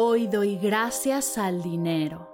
Hoy 0.00 0.28
doy 0.28 0.56
gracias 0.58 1.38
al 1.38 1.60
dinero. 1.60 2.30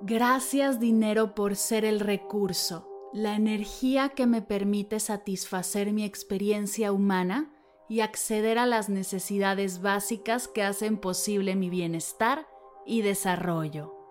Gracias 0.00 0.80
dinero 0.80 1.34
por 1.34 1.56
ser 1.56 1.84
el 1.84 2.00
recurso, 2.00 2.88
la 3.12 3.36
energía 3.36 4.08
que 4.08 4.24
me 4.26 4.40
permite 4.40 4.98
satisfacer 4.98 5.92
mi 5.92 6.04
experiencia 6.04 6.90
humana 6.90 7.52
y 7.86 8.00
acceder 8.00 8.58
a 8.58 8.64
las 8.64 8.88
necesidades 8.88 9.82
básicas 9.82 10.48
que 10.48 10.62
hacen 10.62 10.96
posible 10.96 11.54
mi 11.54 11.68
bienestar 11.68 12.46
y 12.86 13.02
desarrollo. 13.02 14.03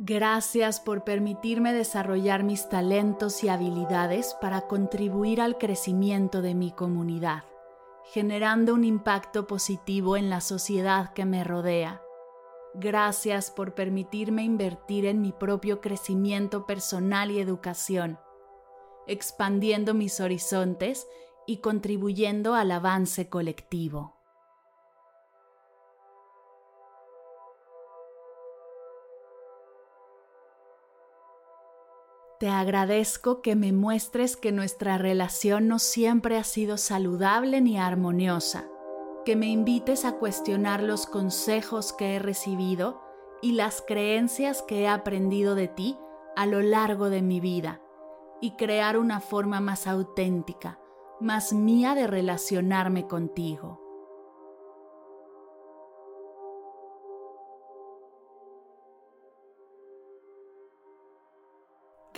Gracias 0.00 0.78
por 0.78 1.02
permitirme 1.02 1.72
desarrollar 1.72 2.44
mis 2.44 2.68
talentos 2.68 3.42
y 3.42 3.48
habilidades 3.48 4.36
para 4.40 4.68
contribuir 4.68 5.40
al 5.40 5.58
crecimiento 5.58 6.40
de 6.40 6.54
mi 6.54 6.70
comunidad, 6.70 7.42
generando 8.12 8.74
un 8.74 8.84
impacto 8.84 9.48
positivo 9.48 10.16
en 10.16 10.30
la 10.30 10.40
sociedad 10.40 11.12
que 11.14 11.24
me 11.24 11.42
rodea. 11.42 12.00
Gracias 12.74 13.50
por 13.50 13.74
permitirme 13.74 14.44
invertir 14.44 15.04
en 15.04 15.20
mi 15.20 15.32
propio 15.32 15.80
crecimiento 15.80 16.64
personal 16.64 17.32
y 17.32 17.40
educación, 17.40 18.20
expandiendo 19.08 19.94
mis 19.94 20.20
horizontes 20.20 21.08
y 21.44 21.56
contribuyendo 21.56 22.54
al 22.54 22.70
avance 22.70 23.28
colectivo. 23.28 24.17
Te 32.38 32.48
agradezco 32.48 33.42
que 33.42 33.56
me 33.56 33.72
muestres 33.72 34.36
que 34.36 34.52
nuestra 34.52 34.96
relación 34.96 35.66
no 35.66 35.80
siempre 35.80 36.36
ha 36.36 36.44
sido 36.44 36.76
saludable 36.76 37.60
ni 37.60 37.78
armoniosa, 37.78 38.68
que 39.24 39.34
me 39.34 39.46
invites 39.46 40.04
a 40.04 40.12
cuestionar 40.12 40.80
los 40.80 41.06
consejos 41.06 41.92
que 41.92 42.14
he 42.14 42.18
recibido 42.20 43.02
y 43.42 43.52
las 43.52 43.82
creencias 43.84 44.62
que 44.62 44.82
he 44.82 44.88
aprendido 44.88 45.56
de 45.56 45.66
ti 45.66 45.98
a 46.36 46.46
lo 46.46 46.60
largo 46.60 47.10
de 47.10 47.22
mi 47.22 47.40
vida 47.40 47.80
y 48.40 48.52
crear 48.52 48.98
una 48.98 49.18
forma 49.18 49.58
más 49.58 49.88
auténtica, 49.88 50.78
más 51.18 51.52
mía 51.52 51.96
de 51.96 52.06
relacionarme 52.06 53.08
contigo. 53.08 53.87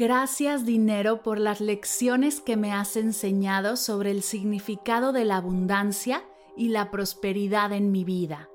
Gracias 0.00 0.64
dinero 0.64 1.22
por 1.22 1.38
las 1.38 1.60
lecciones 1.60 2.40
que 2.40 2.56
me 2.56 2.72
has 2.72 2.96
enseñado 2.96 3.76
sobre 3.76 4.10
el 4.10 4.22
significado 4.22 5.12
de 5.12 5.26
la 5.26 5.36
abundancia 5.36 6.24
y 6.56 6.68
la 6.68 6.90
prosperidad 6.90 7.70
en 7.72 7.92
mi 7.92 8.04
vida. 8.04 8.48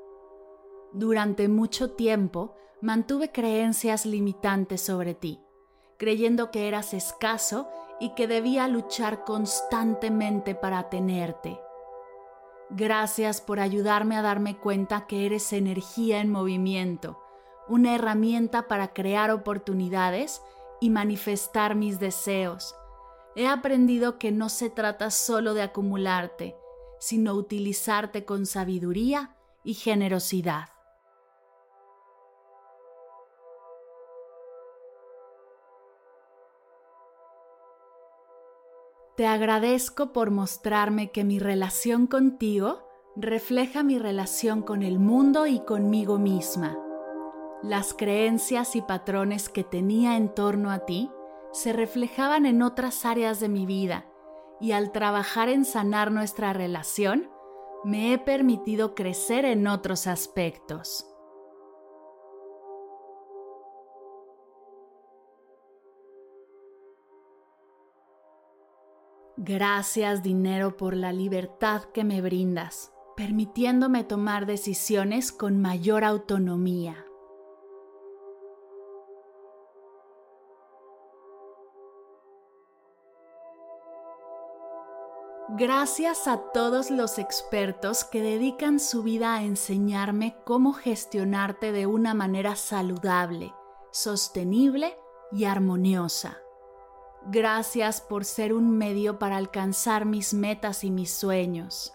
Durante 0.92 1.48
mucho 1.48 1.92
tiempo 1.92 2.56
mantuve 2.82 3.32
creencias 3.32 4.08
limitantes 4.08 4.82
sobre 4.82 5.14
ti, 5.14 5.40
creyendo 5.98 6.50
que 6.50 6.68
eras 6.68 6.96
escaso 6.96 7.70
y 8.00 8.16
que 8.16 8.26
debía 8.26 8.68
luchar 8.68 9.24
constantemente 9.24 10.56
para 10.56 10.90
tenerte. 10.90 11.60
Gracias 12.72 13.40
por 13.40 13.60
ayudarme 13.60 14.18
a 14.18 14.24
darme 14.24 14.58
cuenta 14.58 15.06
que 15.06 15.28
eres 15.28 15.54
energía 15.54 16.22
en 16.22 16.32
movimiento, 16.32 17.22
una 17.68 17.94
herramienta 17.94 18.68
para 18.68 18.94
crear 18.94 19.30
oportunidades 19.30 20.42
y 20.80 20.90
manifestar 20.90 21.76
mis 21.76 22.00
deseos. 22.00 22.76
He 23.36 23.48
aprendido 23.48 24.18
que 24.18 24.32
no 24.32 24.50
se 24.50 24.70
trata 24.70 25.12
solo 25.12 25.54
de 25.54 25.62
acumularte, 25.62 26.56
sino 27.00 27.34
utilizarte 27.34 28.26
con 28.26 28.46
sabiduría 28.46 29.36
y 29.64 29.74
generosidad. 29.74 30.70
Te 39.18 39.28
agradezco 39.28 40.12
por 40.12 40.30
mostrarme 40.30 41.12
que 41.12 41.24
mi 41.24 41.40
relación 41.40 42.06
contigo 42.06 42.90
refleja 43.16 43.82
mi 43.82 43.98
relación 43.98 44.62
con 44.62 44.84
el 44.84 45.00
mundo 45.00 45.48
y 45.48 45.62
conmigo 45.62 46.20
misma 46.20 46.85
las 47.68 47.96
creencias 47.96 48.76
y 48.76 48.82
patrones 48.82 49.50
que 49.50 49.64
tenía 49.64 50.18
en 50.18 50.30
torno 50.30 50.70
a 50.70 50.86
ti 50.86 51.10
se 51.52 51.74
reflejaban 51.74 52.46
en 52.46 52.62
otras 52.62 53.06
áreas 53.06 53.40
de 53.40 53.50
mi 53.50 53.66
vida 53.66 54.06
y 54.62 54.72
al 54.74 54.92
trabajar 54.92 55.50
en 55.50 55.66
sanar 55.66 56.12
nuestra 56.12 56.54
relación, 56.54 57.30
me 57.84 58.14
he 58.14 58.20
permitido 58.20 58.94
crecer 58.94 59.46
en 59.46 59.68
otros 59.68 60.06
aspectos. 60.06 61.08
Gracias 69.38 70.24
dinero 70.24 70.78
por 70.78 70.96
la 70.96 71.12
libertad 71.12 71.84
que 71.94 72.04
me 72.04 72.22
brindas, 72.22 72.94
permitiéndome 73.18 74.04
tomar 74.04 74.46
decisiones 74.46 75.32
con 75.32 75.62
mayor 75.62 76.04
autonomía. 76.04 77.05
Gracias 85.50 86.28
a 86.28 86.38
todos 86.38 86.90
los 86.90 87.20
expertos 87.20 88.04
que 88.04 88.24
dedican 88.24 88.80
su 88.80 89.04
vida 89.04 89.36
a 89.36 89.44
enseñarme 89.44 90.36
cómo 90.44 90.74
gestionarte 90.74 91.72
de 91.72 91.86
una 91.86 92.16
manera 92.16 92.56
saludable, 92.56 93.54
sostenible 93.92 94.98
y 95.32 95.44
armoniosa. 95.44 96.40
Gracias 97.28 98.02
por 98.02 98.26
ser 98.26 98.54
un 98.54 98.76
medio 98.76 99.20
para 99.20 99.38
alcanzar 99.38 100.06
mis 100.06 100.34
metas 100.34 100.84
y 100.84 100.90
mis 100.90 101.12
sueños. 101.12 101.94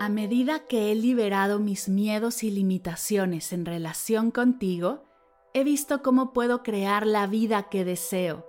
A 0.00 0.08
medida 0.08 0.66
que 0.66 0.90
he 0.90 0.96
liberado 0.96 1.60
mis 1.60 1.88
miedos 1.88 2.42
y 2.42 2.50
limitaciones 2.50 3.52
en 3.52 3.64
relación 3.64 4.32
contigo, 4.32 5.04
he 5.54 5.62
visto 5.62 6.02
cómo 6.02 6.32
puedo 6.32 6.64
crear 6.64 7.06
la 7.06 7.28
vida 7.28 7.68
que 7.68 7.84
deseo 7.84 8.44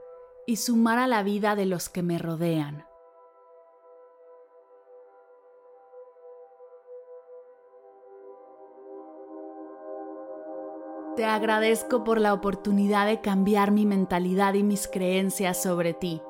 y 0.47 0.55
sumar 0.55 0.97
a 0.97 1.05
la 1.05 1.21
vida 1.21 1.55
de 1.55 1.67
los 1.67 1.87
que 1.87 2.01
me 2.01 2.17
rodean. 2.17 2.90
Te 11.15 11.25
agradezco 11.25 12.05
por 12.05 12.21
la 12.21 12.33
oportunidad 12.33 13.05
de 13.05 13.19
cambiar 13.19 13.71
mi 13.71 13.85
mentalidad 13.85 14.53
y 14.53 14.63
mis 14.63 14.87
creencias 14.87 15.61
sobre 15.61 15.93
ti. 15.93 16.21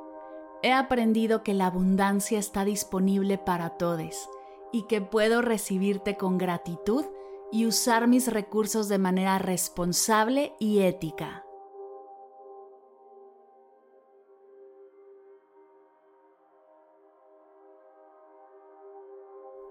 He 0.63 0.73
aprendido 0.73 1.43
que 1.43 1.53
la 1.53 1.67
abundancia 1.67 2.39
está 2.39 2.65
disponible 2.65 3.37
para 3.37 3.77
todos 3.77 4.27
y 4.71 4.87
que 4.87 4.99
puedo 4.99 5.43
recibirte 5.43 6.17
con 6.17 6.39
gratitud 6.39 7.05
y 7.51 7.67
usar 7.67 8.07
mis 8.07 8.31
recursos 8.33 8.89
de 8.89 8.97
manera 8.97 9.37
responsable 9.37 10.53
y 10.59 10.79
ética. 10.79 11.45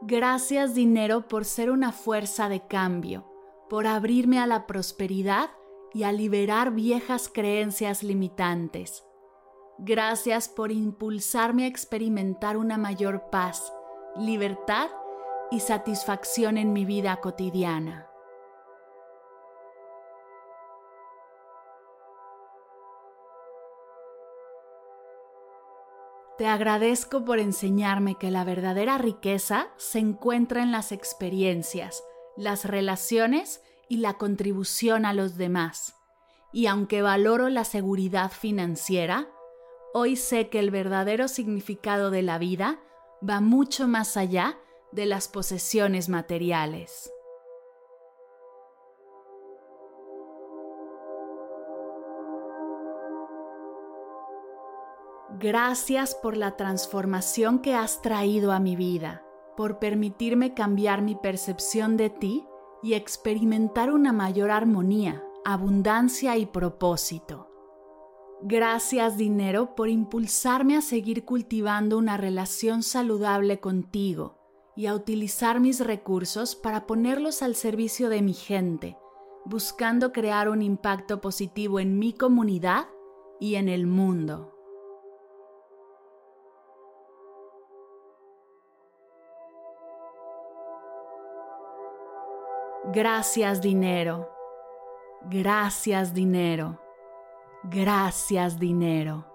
Gracias 0.03 0.75
dinero 0.75 1.27
por 1.27 1.45
ser 1.45 1.71
una 1.71 1.91
fuerza 1.91 2.49
de 2.49 2.61
cambio 2.67 3.31
por 3.71 3.87
abrirme 3.87 4.41
a 4.41 4.49
la 4.49 4.67
prosperidad 4.67 5.51
y 5.95 6.03
a 6.03 6.11
liberar 6.11 6.73
viejas 6.73 7.31
creencias 7.33 8.03
limitantes. 8.03 9.05
Gracias 9.79 10.49
por 10.49 10.73
impulsarme 10.73 11.65
a 11.65 11.69
experimentar 11.69 12.57
una 12.57 12.77
mayor 12.77 13.31
paz, 13.31 13.73
libertad 14.17 14.91
y 15.53 15.61
satisfacción 15.61 16.59
en 16.59 16.73
mi 16.73 16.85
vida 16.85 17.17
cotidiana. 17.21 18.09
Te 26.39 26.49
agradezco 26.49 27.25
por 27.25 27.39
enseñarme 27.39 28.17
que 28.17 28.31
la 28.31 28.45
verdadera 28.45 28.99
riqueza 28.99 29.69
se 29.77 29.99
encuentra 29.99 30.63
en 30.63 30.73
las 30.73 30.91
experiencias, 30.91 32.03
las 32.37 32.65
relaciones 32.65 33.63
y 33.89 33.99
la 33.99 34.15
contribución 34.15 35.05
a 35.05 35.13
los 35.13 35.37
demás. 35.37 35.95
Y 36.53 36.67
aunque 36.67 37.03
valoro 37.03 37.49
la 37.49 37.65
seguridad 37.65 38.31
financiera, 38.31 39.29
Hoy 39.93 40.15
sé 40.15 40.49
que 40.49 40.61
el 40.61 40.71
verdadero 40.71 41.27
significado 41.27 42.13
de 42.13 42.23
la 42.23 42.39
vida 42.39 42.79
va 43.29 43.41
mucho 43.41 43.89
más 43.89 44.17
allá 44.17 44.57
de 44.93 45.05
las 45.05 45.27
posesiones 45.27 46.09
materiales. 46.09 47.13
Gracias 55.41 56.15
por 56.15 56.37
la 56.37 56.57
transformación 56.57 57.61
que 57.61 57.75
has 57.75 58.01
traído 58.01 58.53
a 58.53 58.61
mi 58.61 58.77
vida, 58.77 59.25
por 59.57 59.79
permitirme 59.79 60.55
cambiar 60.55 61.03
mi 61.03 61.15
percepción 61.15 61.97
de 61.97 62.11
ti 62.11 62.47
y 62.83 62.95
experimentar 62.95 63.93
una 63.93 64.13
mayor 64.13 64.51
armonía, 64.51 65.23
abundancia 65.45 66.37
y 66.37 66.47
propósito. 66.47 67.49
Gracias 68.43 69.19
dinero 69.19 69.75
por 69.75 69.91
impulsarme 69.91 70.77
a 70.77 70.81
seguir 70.81 71.25
cultivando 71.27 71.99
una 71.99 72.17
relación 72.17 72.83
saludable 72.83 73.61
contigo 73.61 74.39
y 74.75 74.87
a 74.87 74.95
utilizar 74.95 75.61
mis 75.61 75.81
recursos 75.81 76.57
para 76.57 76.87
ponerlos 76.87 77.43
al 77.43 77.55
servicio 77.55 78.09
de 78.09 78.23
mi 78.23 78.33
gente, 78.33 78.97
buscando 79.45 80.13
crear 80.13 80.49
un 80.49 80.63
impacto 80.63 81.21
positivo 81.21 81.81
en 81.81 81.99
mi 81.99 82.15
comunidad 82.15 82.87
y 83.41 83.57
en 83.57 83.69
el 83.69 83.87
mundo. 83.87 84.60
Gracias 92.93 93.61
dinero. 93.61 94.29
Gracias 95.23 96.13
dinero. 96.13 96.81
Gracias 97.63 98.59
dinero. 98.59 99.27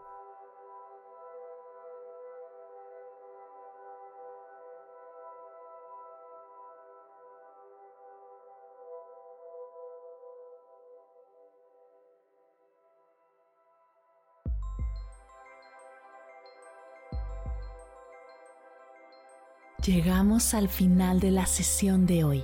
Llegamos 19.86 20.54
al 20.54 20.68
final 20.68 21.22
de 21.22 21.32
la 21.32 21.46
sesión 21.46 22.06
de 22.06 22.24
hoy 22.26 22.44